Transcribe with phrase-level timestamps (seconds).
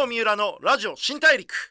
[0.00, 1.68] 郷三浦のラジオ新大陸。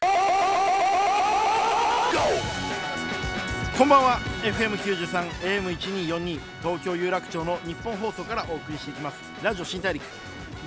[3.76, 4.20] こんばんは。
[4.44, 5.30] FM93
[5.64, 9.16] AM1242 東京有楽町の日本放送からお送りしていきます。
[9.42, 10.04] ラジオ新大陸。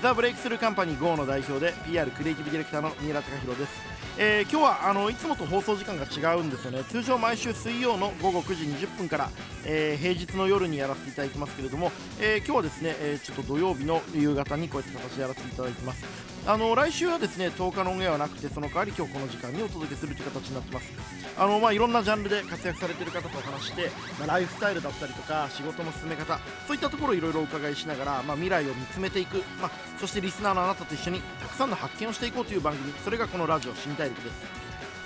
[0.02, 3.82] ザ・ブレイクスルーカンパニー GO の代表で PR クリエイティブディレクターの三浦貴大です、
[4.18, 6.84] えー今日はあのいつもと放送時間が違うんですよね。
[6.84, 9.30] 通常毎週水曜の午後9時20分から、
[9.66, 16.06] えー平日の夜にやらせていただいてますけれども、えー今日はですね、えちょっと土曜日の夕方にこうやって形でやらせていただいてます。
[16.46, 20.92] あの来週はですね10日のオンエアはなくてその代わり今日この時間にお届けするという形になってます。
[21.38, 23.90] あの、まあ、いろんなジャンルで活躍されている方とお話して、
[24.20, 29.72] まあ、ライフスタイルだったりとか仕事の進め方そういったところをいろいろお伺いしながら、まあ、未来を見つめていく、まあ、
[30.04, 34.36] そしてリスナーのあなたと一緒にたくさんの発見をしていこうという番組それがこのラジオ新大陸です。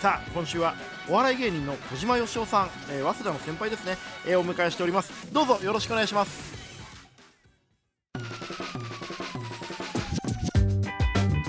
[0.02, 0.74] さあ今週は
[1.08, 5.32] お笑い芸人の小島よしおさん、えー早稲田の先輩ですね、えーお迎えしております。
[5.32, 6.58] どうぞよろしくお願いします。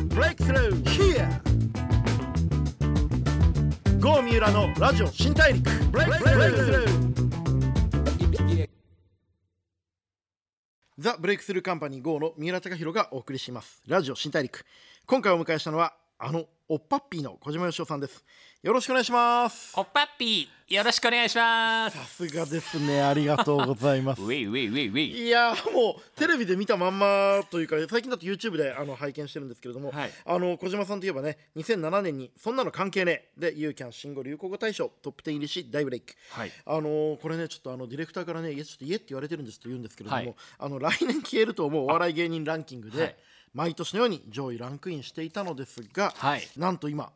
[0.09, 1.27] ブレイクスルー Here!
[3.99, 5.71] 郷三浦のラジオ新大陸。
[11.01, 13.81] ザ・ブレイクスルーカンパニー GO の三浦貴大がお送りします。
[13.87, 14.65] ラジオ新大陸。
[15.07, 18.25] 今回お迎えしたのはあのおっぱっぴーの小島よしおさんです。
[18.61, 19.73] よろしくお願いします。
[19.77, 21.97] おっぱっぴーよろしくお願いします。
[21.97, 23.01] さすがですね。
[23.01, 24.21] ありがとうございます。
[24.21, 30.11] ウェイウェイウェイウェイいやーもうテレビで見たまんまというか最近だと YouTube であの拝見してるんですけれども、はい。
[30.27, 36.51] あの小島さんといえばね2007年に「そんなの関係ねえ」でユーキャン新語・流行語大賞トップ10入りし大ブレイク、はい。
[36.67, 40.35] あのーこれねちょっとあのディレクターからね「いやちょっと言えって言われてるんです」と言うんですけれども、はい。
[40.59, 43.17] あの来年消えると思うお笑い芸人ランキングで、はい。
[43.55, 46.43] 毎年のように上位ランクインしていたのですが、はい。
[46.57, 47.13] なんと今はい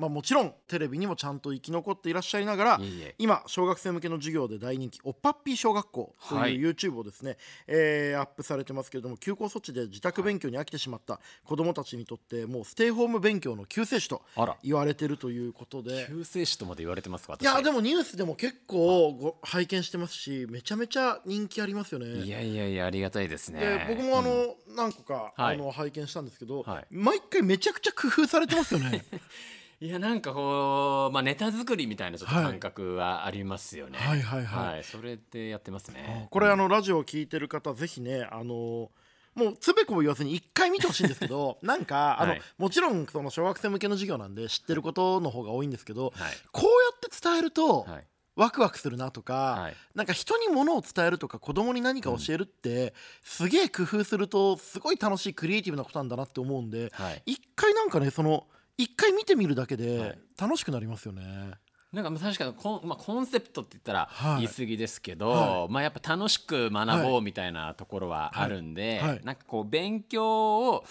[0.00, 2.80] まあ、もちろんテレビにもちゃんと生き残っていらっしゃいながら
[3.18, 6.54] 今小学生向けの授業で大人気おっぱっぴー小学校とはい。
[6.54, 14.22] いう YouTube をですね、えーアップされてますけれども休校措置で自宅勉強に飽きてしまった子どもたちにとってもうステイホーム勉強の救世主と
[14.62, 16.06] 言われてるということで。
[16.08, 22.06] 救世主とまで言われてますか私いやでもニュースでも結構ご拝見してますしめちゃめちゃ人気ありますよね。
[22.24, 23.60] いやいやいやありがたいですね。
[23.60, 24.76] で僕もあの、うん。
[24.76, 25.54] 何個か、はい。
[25.56, 26.86] あの拝見したんですけど、はい。
[26.90, 29.04] 毎回めちゃくちゃ工夫されてますよね。
[29.82, 32.44] いやなんかこうまあネタ作りみたいなちょっとはい。
[32.44, 33.98] 感覚はありますよね。
[33.98, 34.84] はいはいはい。
[34.84, 36.28] それでやってますね。
[36.30, 38.90] これあのラジオを聞いてる方ぜひねあの
[39.34, 42.42] もうつべこも言わずに一回見てほしいんですけど なんかあの、はい。
[42.58, 46.32] もちろんその小学生向けの授業なんで知ってることの方が多いんですけど、はい。
[46.52, 48.06] こうやって伝えると、はい。
[48.36, 49.76] ワクワクするなとか、はい。
[49.94, 52.92] なんか人に物を伝えるとか子供に何か教えるって、
[53.22, 57.22] すげえ工夫するとすごい楽しいクリエイティブなことなんだなって思うんで、はい。
[57.24, 58.46] 一回なんかねその
[58.82, 60.40] 一回見てみるだけはでい。
[60.40, 61.52] 楽しくなりますよね。
[61.92, 64.42] なんかまあ確かにコン,、まあ、コンセプトって言ったらはい。
[64.42, 69.08] 言い過ぎですけど、はまあ、やっぱ楽しく学ぼうみたいなところはあるんで、はい。
[69.10, 70.84] はいなんかこう勉強を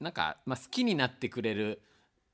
[0.00, 1.80] なんかまあ好きになってくれる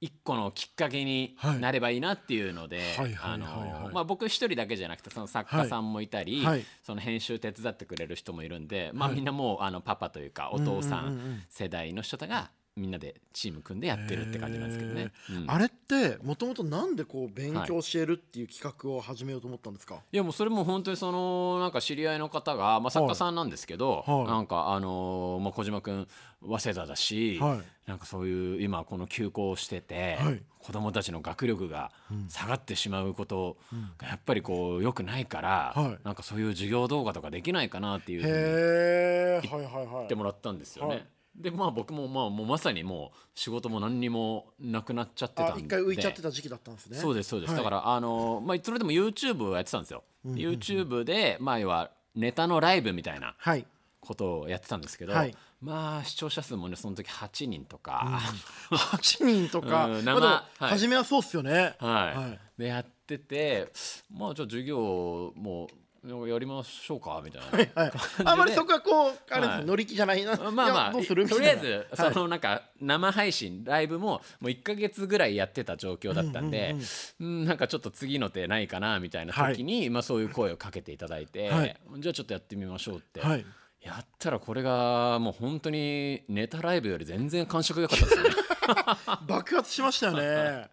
[0.00, 1.60] 一個のきっかけにはい。
[1.60, 2.80] なればいいなっていうので
[4.06, 6.65] 僕一人だけじゃなくてその作家さんもいたり、はい。
[6.82, 9.16] その編集手伝ってくれる人もいるんで、まあ、はい。
[9.16, 15.12] みんなもうあのパパというかお父さん世代の人がみんなでチーム組んでやってるって感じなんですけどね。
[15.31, 15.50] うん。
[15.50, 24.27] あれってもともとなんでこう勉強教えるっていう企画を始めようと思ったんですか、いやもうそれも本当にそのなんか知り合いの方が、まあ、作家さんなんですけど、はい。
[24.27, 26.06] なんかあのーまあ、小島君
[26.41, 27.61] 早稲田だし、はい。
[27.89, 30.43] なんかそういう今この休校をしてて、はい。
[30.59, 31.93] 子供たちの学力が
[32.28, 33.56] 下がってしまうこと
[33.97, 35.99] がやっぱりこう良くないから、はい。
[36.05, 40.05] なんかそういう授業動画とかできないかなっていうふうに言へえはいはいはい。
[40.05, 41.09] ってもらったんですよね。
[41.38, 45.53] はいでまあ僕もまあもうまさにもう仕事も何にもなくなっちゃってたんで。
[45.53, 46.99] あ一回浮いちゃってた時期だったんですね。
[46.99, 47.59] そうですそうです、はい。
[47.59, 53.65] だからあのまあそれでも YouTube をやってたんですよ、YouTube でまあ要はネタのライブみたいなはい。
[54.00, 55.37] ことをやってたんですけど、はい。
[55.60, 58.21] まあ視聴者数もねその時8人とか、
[58.71, 60.71] 8人とか、うん まあはい。
[60.71, 61.77] 初めはそうっすよね。
[61.78, 62.41] はい、はい。
[62.59, 63.72] でやってて
[64.10, 65.69] まあじゃあ授業もう
[66.08, 67.42] やりましょうかみたい
[67.74, 67.92] な、はい
[68.24, 72.12] あまりそこはこうはい乗り気じゃないなまあまあとりあえずはい。
[72.15, 76.77] そのなんか生配信ライブももう1か月ぐらいやってた状況だったんで、
[77.21, 81.77] うんなんかちょっと次の手ないかなみたいな時に、まあ、そういう声をかけていただいて、はい。
[81.98, 83.44] じゃあちょっとやってみましょうって、はい。
[83.80, 88.30] やったらこれがもう本当にネタライブより全然感触が良かったですよね。
[89.27, 90.68] 爆発しましたよね。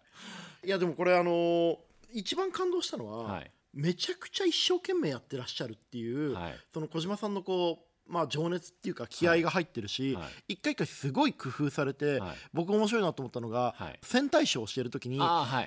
[0.64, 1.76] いやでもこれあのー
[2.12, 6.54] 一番感動したのは、はいめちゃくちゃ一生懸命やってらっしゃるっていう、はい。
[6.72, 10.54] その小島さんのこうまあ情熱っていうか気合が入ってるし、はい。
[10.54, 12.36] 一回一回すごい工夫されて、はい。
[12.54, 13.98] 僕面白いなと思ったのが、はい。
[14.02, 15.18] 線対称をしてる時に、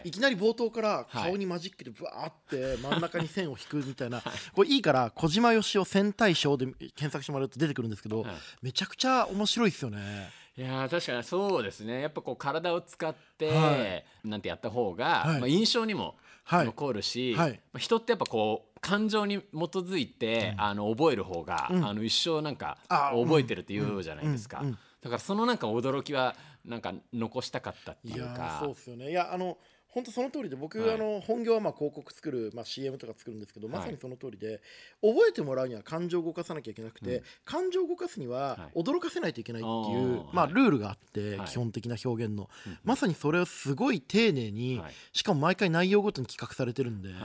[0.04, 0.10] い。
[0.10, 1.24] いきなり冒頭からはい。
[1.24, 4.24] 顔にマジックでブワーって 真ん中に線を引くみたいな、
[4.54, 8.36] これいいから小島よしお線対称で検索してもらうと出てくるんですけど、はい。
[8.62, 10.32] めちゃくちゃ面白いですよね。
[10.60, 12.02] いいやー確かにそうですね。
[12.02, 13.78] やっぱこう体を使って、は
[14.26, 14.28] い。
[14.28, 15.40] なんてやった方が、はい。
[15.40, 16.66] まあ、印象にもはい。
[16.66, 17.52] 残るし、はい。
[17.72, 21.86] まあ人ってやっぱこう感情に基づいて、あの覚える方が、うん。
[21.86, 24.64] あの一生なんかあ覚えてるって言うじゃないですか、
[25.02, 26.36] だからそのなんか驚きは
[26.66, 29.12] なんか残したかったっていやーいうかそうですよね。
[29.12, 29.58] いやあの
[29.92, 30.96] 本当その通りで僕、はい。
[30.96, 33.78] あの本業はまあ広告作る、まあ、CM とか作るんですけど、はい。
[33.78, 34.62] まさにその通りで
[35.02, 37.24] 覚えてもらうには感情を動かさなきゃいけなくて、うん。
[37.46, 38.80] 感情を動かすにははい。
[38.80, 40.54] 驚かせないといけないっていう、まあ、はい。
[40.54, 41.48] ルールがあって、はい。
[41.48, 42.78] 基本的な表現の、うん。
[42.84, 44.94] まさにそれをすごい丁寧に、はい。
[45.14, 47.20] しかも毎回内容ごとに企画されてるんで、はい。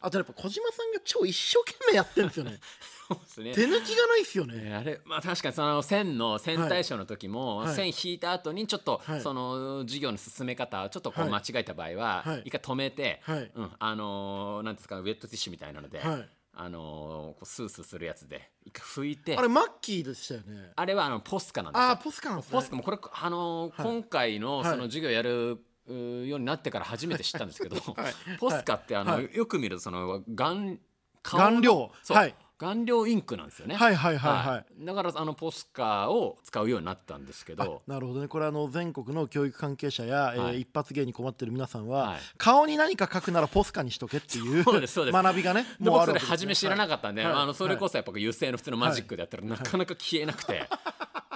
[0.00, 2.58] あとやっぱ小島さんが超一生懸命やってるんですよね
[3.08, 3.52] そうですね。
[3.54, 4.54] 手抜きがないですよね。
[4.56, 7.74] えーあれまあ確かにその線の線対称の時も、はい。
[7.74, 9.20] 線引いた後にちょっと、はい。
[9.20, 11.30] その授業の進め方をちょっとこうはい。
[11.30, 12.42] 間違えた場合は、はい。
[12.46, 13.50] 一回止めて、はい。
[13.54, 16.28] うん、あのーなんですかウェットティッシュみたいなので、はい。
[16.58, 20.72] あのーこうスースーするやつで一回拭いてあれマッキーでしたよね。
[20.74, 21.84] あれはあのポスカなんですよ。
[21.88, 22.52] ああポスカなんですね。
[22.52, 23.92] ポスカもこれあのーはい。
[23.92, 24.70] 今回のはい。
[24.70, 28.38] その授業やるうーようになってから初めて知ったんですけど、はい。
[28.40, 30.76] ポスカってあの、はいよく見るその顔顔の
[31.22, 33.74] 顔料そう、はい顔料インクなんですよね。
[33.76, 34.84] はいはいはいはい。
[34.84, 38.28] だからあのポスカを使うようになったんですけあど、なるほどね。
[38.28, 40.60] これあの全国の教育関係者や、えーはい。
[40.62, 42.18] 一発芸に困ってる皆さんは、はい。
[42.38, 46.18] 顔に何か書くならポスカにしとけっていう 学びがねもうあるね。
[46.20, 47.32] 初め知らなかったんで、はい。
[47.34, 50.68] あのそれこそやっぱ油性の普通のマジックでやったらなかなか消えなくて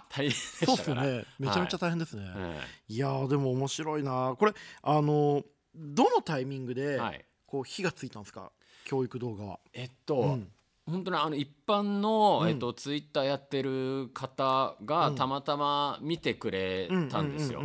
[0.08, 0.94] 大変でそうっす。
[0.94, 1.24] ね。
[1.38, 2.30] めちゃめちゃ大変ですね、は
[2.88, 2.94] い。
[2.94, 4.34] い、やーでも面白いな。
[4.38, 5.42] これあの
[5.74, 7.24] どのタイミングで、はい。
[7.46, 8.50] こう火がついたんですか？
[8.84, 9.44] 教育動画。
[9.44, 10.52] はえっと、うん
[10.86, 12.48] 本当にあの一般の、うん。
[12.48, 15.14] えっと、ツイッターやってる方がうん。
[15.14, 17.62] たまたま見てくれたんですよ。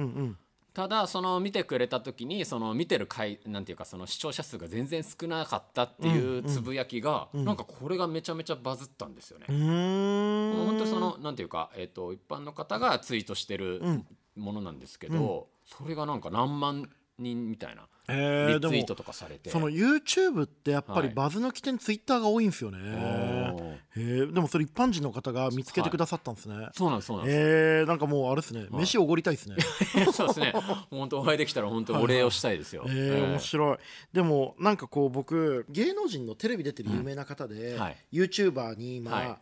[0.73, 7.45] ただその見てくれた時にその見てる回なんていうかその視聴者数が全然少なかったっていうつぶやきが、うん。
[7.45, 9.45] なんかこれがめちゃめちゃバズったんですよね。
[9.47, 14.06] 本当にそのなんていうか、えっと一般の方がツイートしてるうん。
[14.35, 21.10] ものなんですけど、それがなんか何万人みたいなえーでもリツイートとかされて、その YouTube ってやっぱりはい。
[21.13, 23.78] バズの起点ツイッターが多いんですよね、おー。
[23.96, 27.38] へーでもそれ一般人の方が見つけてくださったんですね、そうなんですそうなんです。
[27.38, 28.69] えー、なんかもうあれですね、はい。
[28.72, 29.56] 飯おごりたいですね。
[30.13, 30.54] そうですね。
[30.90, 32.84] 本当お会いできたら本当お礼をしたいですよ。
[32.90, 33.78] えー、面白い。
[34.13, 37.98] でもなんかこう僕芸能人のテレビ出てる有名な方で、うんはい。
[38.13, 39.38] YouTuber に今、はい。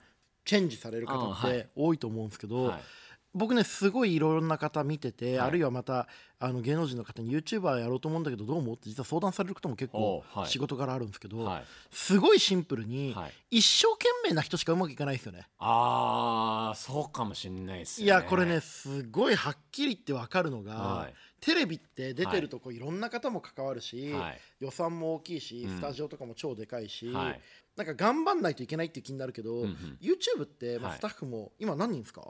[0.46, 2.82] チェンジされる方って多いと思うんですけど、はい
[3.34, 5.48] 僕ねすごいいろんな方見てて、はい。
[5.48, 6.08] あるいはまた
[6.40, 11.64] あの芸能人の方に YouTuber やろうと思うんだけどどう思うって実は相談されることも結構仕事からあるんですけど、はい。
[11.92, 13.58] すごいシンプルに、はい。
[13.58, 15.48] 一生懸命な人しかうまくいかないですよね。
[15.58, 18.06] ああそうかもしれないですね。
[18.06, 21.14] いやこれねすごいはっきり言って分かるのが、はい。
[21.40, 22.80] テレビって出てるとこうい。
[22.80, 24.40] ろんな方も関わるし、はい。
[24.60, 25.78] 予算も大きいしうん。
[25.78, 27.42] スタジオとかも超でかいし、はい。
[27.76, 29.98] なんか頑張んないといけないっていう気になるけど、うんうん。
[30.00, 31.00] YouTube って、まあ、はい。
[31.00, 32.22] スタッフも今何人ですか、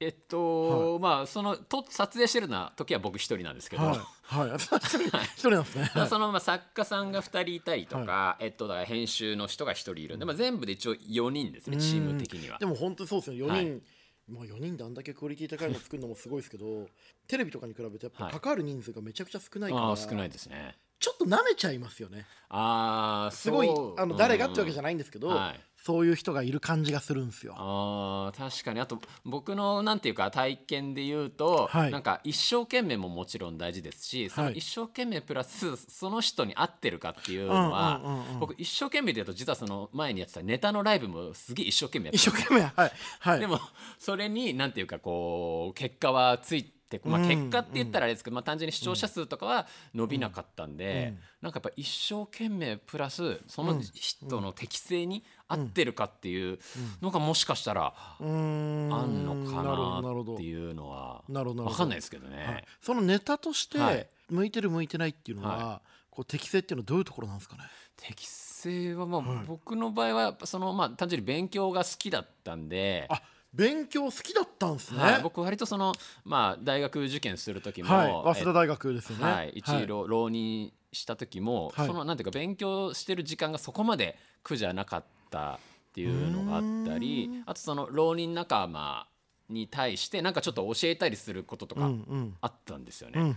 [0.00, 3.84] えっと、まあそのと撮影してるのは時は僕一人なんですけど。
[3.84, 3.98] はい。
[4.22, 4.56] はい。
[4.56, 5.92] 一人一人なんですね。
[5.94, 10.16] まあそのまあ作家さんが2人いたりとか、えっと、だから編集の人が1人いる。
[10.16, 11.76] んで、まあ、全部で一応4人ですね。
[11.76, 12.58] チーム的には。
[12.58, 12.64] で。
[12.64, 13.46] も本当にそうですよ。
[13.48, 13.82] 4人、はい。
[14.28, 16.86] まあ、4人であんだけクオリティ高いの作るのもすごいですけど
[17.26, 18.32] テレビとかに比べてやっぱはい。
[18.40, 20.78] 関わる人数がめちゃくちゃ少ないから、少ないですね。
[21.00, 22.26] ちょっと舐めちゃいますよね。
[22.50, 25.60] ああすごいあの誰がってわけじゃないんですけど、はい。
[25.82, 27.54] そういう人がいる感じがするんですよ。
[27.56, 28.80] あー確かに。
[28.80, 31.90] あと僕のなんていうか体験で言うと、はい。
[31.90, 34.58] なんか一生懸命ももちろん大事ですしそのはい。
[34.58, 38.40] 一生懸命プラスその人に合ってるかっていうのは、うんうんうんうん。
[38.40, 42.92] 僕一生懸命で言うと実はその前にやってたネタのライブもすげえ一生懸命やって一生懸命はい。
[43.20, 43.40] はい。
[43.40, 43.58] でも
[43.98, 47.28] それになんていうかこう結果はついてまあ、うん。
[47.28, 56.58] 結果って言ったらあれですけど、まあ、単純に視聴者数とかは伸びなかったんで、なんかやっぱ一生懸命プラスその人の適性に合ってるかっていう
[57.00, 60.00] のがもしかしたらあんのかな
[60.34, 62.44] っていうのは分かんないですけどね。
[62.44, 64.06] はい、そのネタとして、はい。
[64.30, 67.64] 向いてる向いてないっていうのは、はこう適性っていうのはどういうところなんですかね？
[67.96, 69.44] 適性はまあ、はい。
[69.46, 73.06] 僕の場合はやっぱそのまあ単純に勉強が好きだったんで。
[73.10, 73.20] あ
[73.52, 75.92] 勉強好きだったんですね、はい、僕割とその
[76.24, 78.34] まあ大学受験する時も、はい。
[78.34, 79.24] 早稲田大学ですよね。
[79.24, 81.86] はい、一浪、浪人した時も、はい。
[81.86, 85.58] そのなんていうか勉強してる時間がそこまで苦じゃなかったっ
[85.92, 89.06] ていうのがあったりあとその浪人仲間
[89.48, 92.36] に対してなんかちょっと教えたりすることとうんかうん。
[92.40, 93.34] あったんですよね。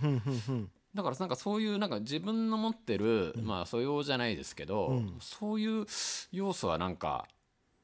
[0.93, 5.15] だからなんかそういうなんか自分の持ってる、まあ素養じゃないですけど、うん。
[5.20, 5.88] そういう
[6.32, 7.25] 要素はなんか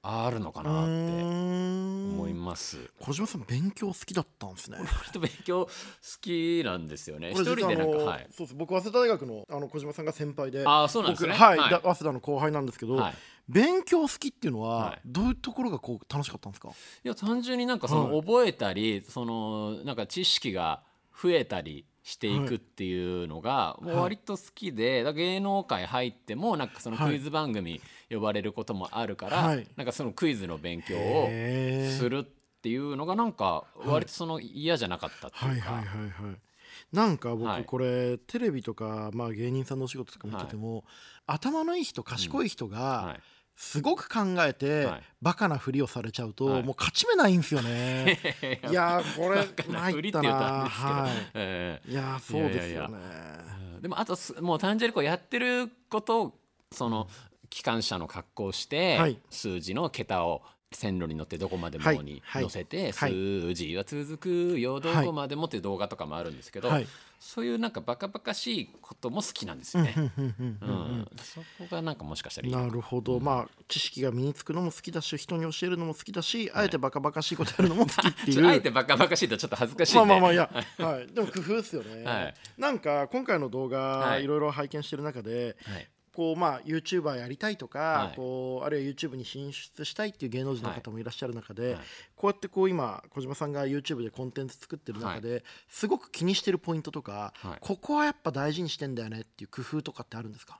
[0.01, 0.91] あるのかなって
[1.21, 2.77] 思います。
[3.01, 5.71] 小島さん勉強好きだったんですね割と勉強好
[6.21, 7.31] きなんですよね。
[7.31, 8.27] 一人でなんか、実はい。
[8.31, 11.33] そうです僕早稲田大学のあの小島さんが先輩でああ、そうなんですね。
[11.33, 13.13] 僕はい、はいだ早稲田の後輩なんですけど、はい
[13.49, 16.69] 勉強好きっていうのは、はいどういうところがこう楽しかったんですか？
[16.69, 20.83] いや単純になんかそのはい覚えたり、そのなんか知識が
[21.19, 27.09] 増えたりしていくっていうのがもう割と好きで、だから芸能界入ってもなんかそのはい。
[27.11, 29.67] クイズ番組呼ばれることもあるから、はい。
[29.75, 31.27] なんかそのクイズの勉強を
[31.97, 32.23] するっ
[32.61, 36.35] ていうのがなんか割とその嫌じゃなかったってはいいうか、はいはいはい
[36.91, 37.61] なんかはい。
[37.61, 40.85] 僕これ、テレビとか、まあ、芸人さんのお仕事とか見てても、
[41.27, 43.19] 頭のいい人賢い人がはい
[43.59, 45.03] すごく考えて、はい。
[45.21, 46.63] バカなふりをされちゃうと、はい。
[46.63, 48.17] もう勝ち目ないんですよね。
[48.71, 50.29] いやーこれ参ったな。
[50.69, 51.89] はええ。
[51.89, 52.97] いいやーそうですよね。
[52.97, 53.07] いや
[53.71, 56.39] いやでもあとすもう単純にこうやってることを
[56.71, 57.09] その
[57.49, 59.19] 機関車の格好をして、はい。
[59.29, 63.11] 数字の桁を線路に乗ってどこまではいもにはい乗せて、はい。
[63.11, 66.87] 数字は続くよどこまでもっていう動画とかもあるんですけど、はい
[67.19, 69.93] そういうなんかバカバカしいことも好きなんですよね。
[71.21, 78.47] そこがなんかもしかしたらいいのなかるほど、まあ知識が身につくのも好きだし人に教えるのも好きだし、あえてバカバカしいことやるのも好きっていう。
[78.47, 80.49] あえてバカバカしいとちょっと恥ずかしいまあまあまあいや、
[80.79, 82.33] はい、でも工夫ですよね、はい。
[82.57, 84.23] なんか今回の動画、はい。
[84.23, 88.15] い、ろいろ拝見してる中ではいこうまあ YouTuber やりたいとか、はい。
[88.15, 91.81] こうあるいは YouTube に進出したいっていう芸能人の方もいらっしゃる中で、はい。
[92.15, 97.57] こうやってこう今小島さんが YouTube でコンテンツ作ってる中で、すごく気にしてるポイントとか、はい。
[97.61, 100.59] ここはやっぱ大事にしてんだよねっていう工夫とかってあるんですか？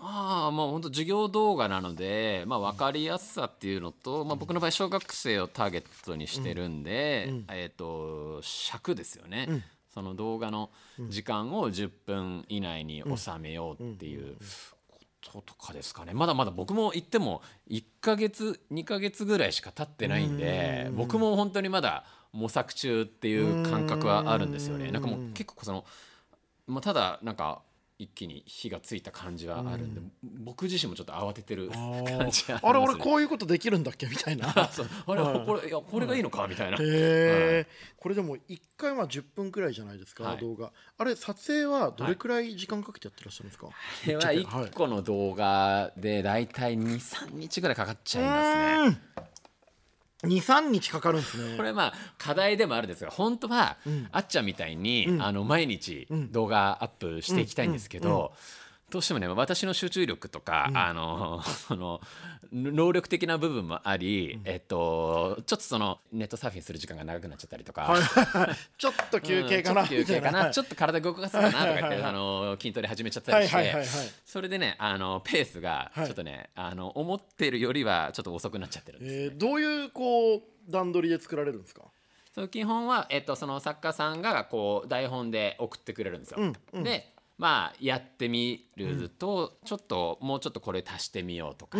[0.00, 7.44] まあもう本当授業動画なので、まあ、分かりやすさっていうのと、まあ、僕の場合小学生をターゲットにしてるんで、うん。
[7.48, 10.70] えっ、と尺ですよね、うんその動画の
[11.08, 14.36] 時間を10分以内に収めようっていう
[15.32, 16.12] こととかですかね。
[16.14, 24.86] まだまだ僕も言っても1ヶ月2ヶ月ぐらいしか経ってないんでうん僕も本当にまだ模索中っていう感覚はあるんですよね。
[24.86, 24.92] うん。
[24.92, 25.84] なんかもう結構その
[26.66, 27.62] まあ、ただなんか
[28.00, 34.06] 一気に火がついた感じはあるんで、僕自身もちょっと慌ててるあ感ーじはあれ俺うこういうことできるんだっけ？
[34.06, 34.50] みたいな。
[34.72, 34.88] そう。
[35.06, 36.46] あれ、はいこれいやこれがいいのか？
[36.48, 37.66] みたいな、へえ、
[37.98, 40.38] これでも1回は10分くらいじゃないですか、はい。
[40.38, 40.72] 動画。
[40.96, 43.72] あれ撮影はどれくらい時間かけてやってらっしゃるんですか、こ
[44.06, 49.02] れは1個の動画で大体23日ぐらいかかっちゃいますね。
[50.22, 51.56] 23日かかるんですね。
[51.56, 54.08] これまあ課題でもあるんですが本当は、ん。
[54.12, 55.22] あっちゃんみたいに、うん。
[55.22, 56.30] あの毎日ん。
[56.32, 58.32] 動画アップしていきたいんですけど、
[58.90, 62.00] どうしてもね私の集中力とか、あの その
[62.52, 67.82] 能力的な部分もあり、えっとちょっとそのネットサーフィンする時間が長くなっちゃったりとか。
[67.82, 68.00] はい。
[68.76, 74.08] ちょっと休憩かな、うんちょっと休憩かな、みちょっと体動かすかなとか言って、はいはいはいあの筋トレ始めちゃったりして、なはいはいはいはい。
[74.24, 76.06] それでねあのペースがはい。
[76.06, 81.82] ちょっとね、あの思ってるよりはちょっと遅くなっちゃってるんです、えーどういうこう段取りで作られるんですか？
[82.34, 86.36] その基本は、えっと、その作家さんがこう台本で送ってくれるんですよ。
[86.40, 86.84] うんうん。
[86.84, 91.78] でまあやってみると、ちょっともうちょっとこれ足してみようとか、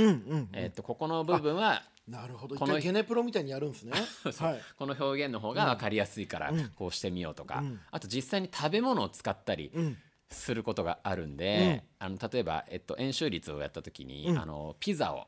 [0.55, 2.55] えっと、ここの部分はなるほど。
[2.55, 3.93] 一この回ゲネプロみたいにやるんですね。
[4.39, 4.61] はい。
[4.79, 7.81] この表現の方が分かりやすいからこうしてみようとか、うん。
[7.91, 9.99] あと実際に食べ物を使ったりうん。
[10.31, 14.39] することがあるんで、あの例えば、えっと、円周率をやった時に、うん。
[14.39, 15.27] あのピザを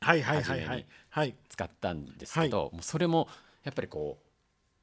[0.00, 0.60] はいはいはいはい。
[0.62, 3.28] 初めにはい使ったんですけど、もうそれも
[3.62, 4.28] やっぱりこう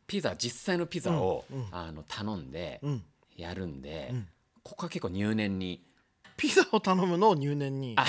[0.08, 3.04] ピザ実際のピザを、あの頼んでうん。
[3.36, 4.28] やるんで、うん
[4.66, 5.86] ここは結構入念に。
[6.38, 7.96] ピザを頼むのを入念に。
[7.98, 8.06] あ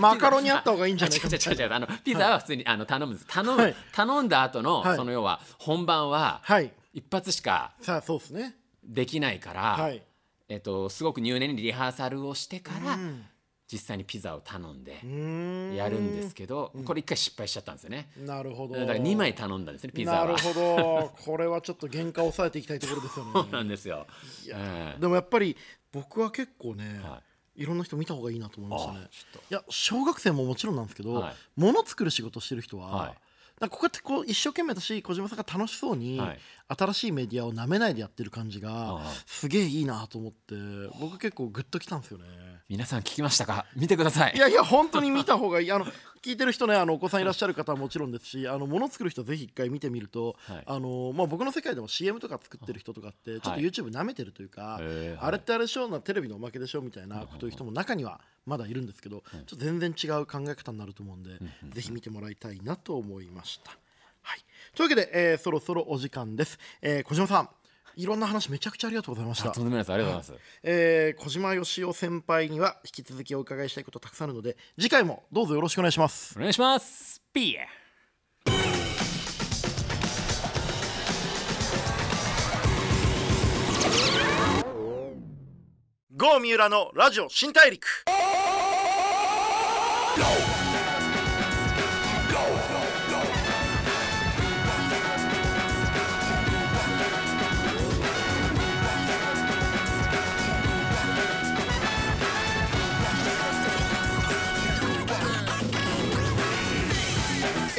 [0.00, 1.72] マカロニあった方がいいんじゃないか違う違う違う。
[1.74, 3.26] あのピザは普通に、あの頼むんです。
[3.28, 3.74] 頼む、はい。
[3.92, 4.96] 頼んだ後の、はい。
[4.96, 6.72] その要は本番ははい。
[6.94, 8.56] 一発しかさあそうですね。
[8.82, 10.02] できないから、はい。
[10.48, 13.24] えっと、すごく入念にリハーサルをしてから、うん
[13.70, 14.94] 実際にピザを頼んで
[15.76, 18.10] やるんですけど、これ一回失敗しちゃったんですよね。
[18.18, 18.74] なるほど。
[18.74, 20.26] だから2枚頼んだんですねピザは。
[20.26, 21.12] なるほど。
[21.24, 23.30] これはちょっと原価を抑えていきたいところですよね。
[23.32, 24.06] そうなんですよ。
[24.44, 25.56] いやええでもやっぱり
[25.92, 27.22] 僕は結構ね、、は
[27.56, 27.64] い。
[27.64, 29.08] ろんな人見た方がいいなと思いましたね。
[29.50, 31.34] いや小学生ももちろんなんですけど、はい。
[31.56, 33.14] 物作る仕事してる人は、はい
[33.68, 36.38] こうやってこう一生懸命だし小島さんが楽しそうに、はい
[36.72, 40.54] 新しいメディアをなめないでやってる感じがすげえいいなと思って
[41.00, 42.26] 僕結構グッときたんですよね。
[42.68, 43.66] 皆さん聞きましたか？
[43.74, 44.34] 見てください。
[44.36, 45.86] いやいや本当に見た方がいいあの
[46.22, 50.62] 聞いてる人ねあのお子さんいらっしゃる方はもちろんですしあの物作る人ぜひ一回見てみると、はい。
[50.66, 61.38] あのまあ、僕の世界でも CM とか作ってる人とかってちょっと YouTube なめてるというか、へーあれってあれでしょうなテレビのおまけでしょみたいなこと人も中にはまだいるんですけど、ちょっと全然違う考え方になると思うんで、
[61.70, 63.70] ぜひ見てもらいたいなと思いました。
[64.22, 64.44] はい、
[64.76, 67.48] というわけで、えーそろそろお時間です、えー小島さん
[67.96, 69.50] いろんな話めちゃくちゃありがとうございました。
[69.50, 69.92] あとんでもないです。
[69.92, 70.44] ありがとうございます。
[70.62, 76.34] えー小島よしお先輩には引き続きお伺いしたいことたくさんあるので次回もどうぞよろしくお願いします。
[76.36, 77.22] お願いします。
[77.32, 77.80] ピー
[86.16, 87.86] 郷三浦のラジオ新大陸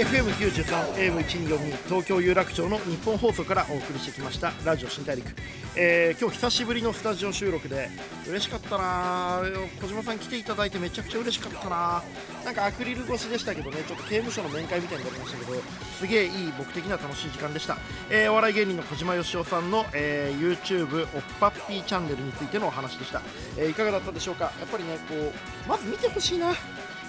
[0.01, 5.27] FM93、AM1242 東京有楽町の日本放送からお送りしてきましたラジオ新大陸、
[5.75, 7.87] えー、今日久しぶりのスタジオ収録で
[8.27, 9.43] 嬉しかったな
[9.79, 12.01] 小島さん来ていただいてめちゃくちゃ嬉しかったな
[12.43, 15.61] なんかアクリル越しでしたけどねちょっと刑務所の面会みたいになりましたけど
[15.99, 17.77] すげえいい僕的には楽しい時間でした、
[18.09, 23.21] えー、お笑い芸人の小島よしおさんの、えー、YouTube おっぱっぴーチャンネルについてのお話でした、
[23.55, 24.45] え、いかがだったでしょうか？
[24.45, 26.53] やっぱりねこうまず見てほしいな。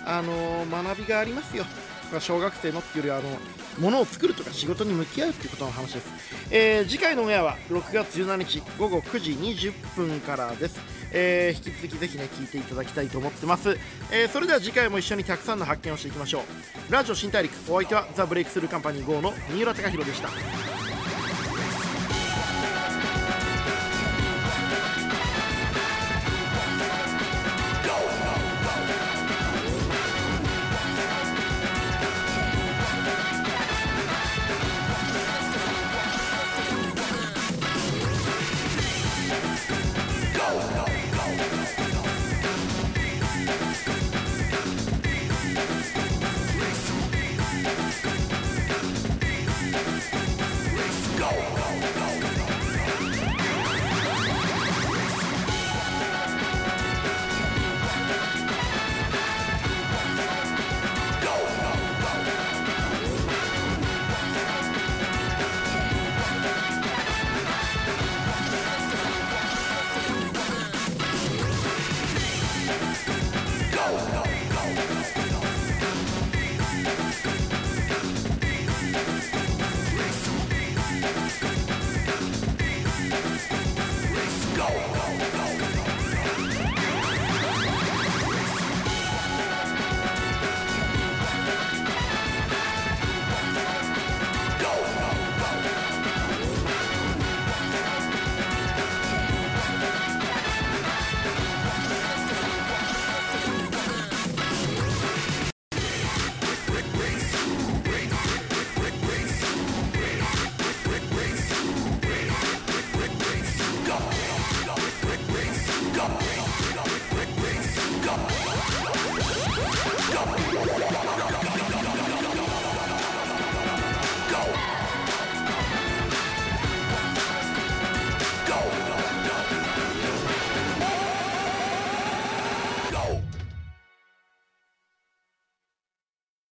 [0.05, 1.65] あの学びがありますよ。
[2.21, 3.39] 小学生のっていうよりはあの
[3.79, 6.09] 物を作るとか仕事に向き合うっていうことの話です、
[6.51, 10.79] えー、次回のオンエアは6月17日午後9時20分からです、
[11.13, 13.77] えー、引き続きぜひね聞いていただきたいと思ってます、
[14.11, 16.43] えー、それでは次回も一緒にたくさんの発見をしていきましょう。
[16.93, 20.72] ラジオ新大陸お相手はザ・ブレイクスルーカンパニー GO の三浦貴大でした。